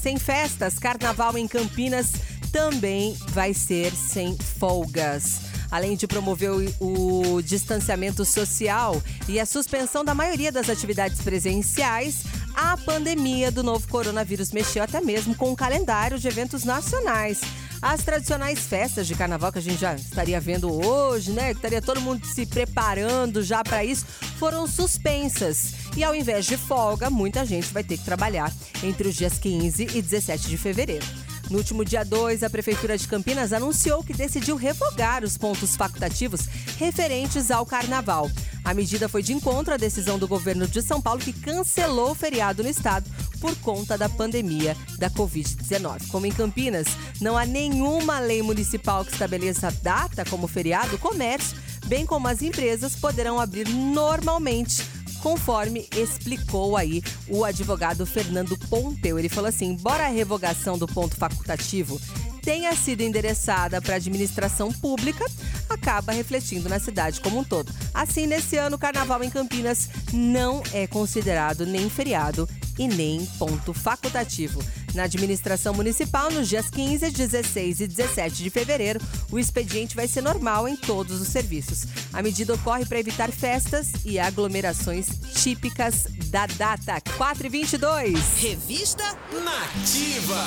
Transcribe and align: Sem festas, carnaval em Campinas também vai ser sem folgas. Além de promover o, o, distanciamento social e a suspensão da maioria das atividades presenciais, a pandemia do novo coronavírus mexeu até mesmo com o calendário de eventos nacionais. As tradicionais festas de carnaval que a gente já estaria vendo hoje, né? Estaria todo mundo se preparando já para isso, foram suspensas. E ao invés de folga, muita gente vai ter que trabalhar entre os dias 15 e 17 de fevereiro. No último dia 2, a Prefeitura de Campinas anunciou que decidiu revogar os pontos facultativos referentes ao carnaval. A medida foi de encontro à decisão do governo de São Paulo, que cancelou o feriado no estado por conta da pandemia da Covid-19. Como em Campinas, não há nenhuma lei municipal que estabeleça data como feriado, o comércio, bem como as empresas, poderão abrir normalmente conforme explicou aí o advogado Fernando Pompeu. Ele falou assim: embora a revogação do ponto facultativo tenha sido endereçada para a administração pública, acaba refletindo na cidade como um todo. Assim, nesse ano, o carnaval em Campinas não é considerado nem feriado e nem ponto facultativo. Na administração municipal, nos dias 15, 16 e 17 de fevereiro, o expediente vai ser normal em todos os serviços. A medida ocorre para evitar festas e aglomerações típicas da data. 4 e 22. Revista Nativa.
Sem 0.00 0.16
festas, 0.16 0.78
carnaval 0.78 1.36
em 1.36 1.48
Campinas 1.48 2.12
também 2.52 3.16
vai 3.30 3.52
ser 3.52 3.90
sem 3.90 4.38
folgas. 4.38 5.40
Além 5.70 5.96
de 5.96 6.06
promover 6.06 6.50
o, 6.50 7.34
o, 7.34 7.42
distanciamento 7.42 8.24
social 8.24 9.02
e 9.28 9.38
a 9.38 9.46
suspensão 9.46 10.04
da 10.04 10.14
maioria 10.14 10.50
das 10.50 10.68
atividades 10.70 11.20
presenciais, 11.20 12.24
a 12.54 12.76
pandemia 12.76 13.52
do 13.52 13.62
novo 13.62 13.86
coronavírus 13.88 14.50
mexeu 14.50 14.82
até 14.82 15.00
mesmo 15.00 15.34
com 15.34 15.52
o 15.52 15.56
calendário 15.56 16.18
de 16.18 16.26
eventos 16.26 16.64
nacionais. 16.64 17.40
As 17.80 18.02
tradicionais 18.02 18.58
festas 18.60 19.06
de 19.06 19.14
carnaval 19.14 19.52
que 19.52 19.58
a 19.58 19.62
gente 19.62 19.80
já 19.80 19.94
estaria 19.94 20.40
vendo 20.40 20.72
hoje, 20.84 21.30
né? 21.30 21.52
Estaria 21.52 21.80
todo 21.80 22.00
mundo 22.00 22.26
se 22.26 22.44
preparando 22.44 23.42
já 23.42 23.62
para 23.62 23.84
isso, 23.84 24.04
foram 24.38 24.66
suspensas. 24.66 25.74
E 25.96 26.02
ao 26.02 26.14
invés 26.14 26.46
de 26.46 26.56
folga, 26.56 27.08
muita 27.08 27.44
gente 27.44 27.72
vai 27.72 27.84
ter 27.84 27.98
que 27.98 28.04
trabalhar 28.04 28.52
entre 28.82 29.08
os 29.08 29.14
dias 29.14 29.38
15 29.38 29.90
e 29.94 30.02
17 30.02 30.48
de 30.48 30.56
fevereiro. 30.56 31.06
No 31.50 31.58
último 31.58 31.82
dia 31.82 32.04
2, 32.04 32.42
a 32.42 32.50
Prefeitura 32.50 32.98
de 32.98 33.08
Campinas 33.08 33.54
anunciou 33.54 34.04
que 34.04 34.12
decidiu 34.12 34.54
revogar 34.54 35.24
os 35.24 35.38
pontos 35.38 35.76
facultativos 35.76 36.42
referentes 36.78 37.50
ao 37.50 37.64
carnaval. 37.64 38.30
A 38.62 38.74
medida 38.74 39.08
foi 39.08 39.22
de 39.22 39.32
encontro 39.32 39.72
à 39.72 39.78
decisão 39.78 40.18
do 40.18 40.28
governo 40.28 40.66
de 40.66 40.82
São 40.82 41.00
Paulo, 41.00 41.20
que 41.20 41.32
cancelou 41.32 42.10
o 42.10 42.14
feriado 42.14 42.62
no 42.62 42.68
estado 42.68 43.08
por 43.40 43.56
conta 43.56 43.96
da 43.96 44.10
pandemia 44.10 44.76
da 44.98 45.08
Covid-19. 45.08 46.08
Como 46.08 46.26
em 46.26 46.32
Campinas, 46.32 46.86
não 47.18 47.36
há 47.36 47.46
nenhuma 47.46 48.18
lei 48.18 48.42
municipal 48.42 49.04
que 49.04 49.12
estabeleça 49.12 49.70
data 49.82 50.24
como 50.26 50.46
feriado, 50.46 50.96
o 50.96 50.98
comércio, 50.98 51.56
bem 51.86 52.04
como 52.04 52.28
as 52.28 52.42
empresas, 52.42 52.94
poderão 52.94 53.40
abrir 53.40 53.66
normalmente 53.68 54.84
conforme 55.22 55.88
explicou 55.96 56.76
aí 56.76 57.02
o 57.28 57.44
advogado 57.44 58.06
Fernando 58.06 58.56
Pompeu. 58.68 59.18
Ele 59.18 59.28
falou 59.28 59.48
assim: 59.48 59.66
embora 59.66 60.04
a 60.04 60.10
revogação 60.10 60.78
do 60.78 60.86
ponto 60.86 61.16
facultativo 61.16 62.00
tenha 62.42 62.74
sido 62.74 63.02
endereçada 63.02 63.80
para 63.82 63.94
a 63.94 63.96
administração 63.96 64.72
pública, 64.72 65.24
acaba 65.68 66.12
refletindo 66.12 66.68
na 66.68 66.78
cidade 66.78 67.20
como 67.20 67.38
um 67.38 67.44
todo. 67.44 67.70
Assim, 67.92 68.26
nesse 68.26 68.56
ano, 68.56 68.76
o 68.76 68.78
carnaval 68.78 69.22
em 69.22 69.28
Campinas 69.28 69.90
não 70.12 70.62
é 70.72 70.86
considerado 70.86 71.66
nem 71.66 71.90
feriado 71.90 72.48
e 72.78 72.86
nem 72.88 73.24
ponto 73.38 73.72
facultativo. 73.72 74.62
Na 74.94 75.04
administração 75.04 75.74
municipal, 75.74 76.30
nos 76.30 76.48
dias 76.48 76.70
15, 76.70 77.10
16 77.10 77.80
e 77.80 77.86
17 77.86 78.42
de 78.42 78.50
fevereiro, 78.50 79.00
o 79.30 79.38
expediente 79.38 79.94
vai 79.94 80.08
ser 80.08 80.22
normal 80.22 80.66
em 80.68 80.76
todos 80.76 81.20
os 81.20 81.28
serviços. 81.28 81.86
A 82.12 82.22
medida 82.22 82.54
ocorre 82.54 82.86
para 82.86 82.98
evitar 82.98 83.30
festas 83.30 83.92
e 84.04 84.18
aglomerações 84.18 85.08
típicas 85.34 86.06
da 86.30 86.46
data. 86.46 87.00
4 87.16 87.46
e 87.46 87.50
22. 87.50 88.18
Revista 88.40 89.04
Nativa. 89.32 90.44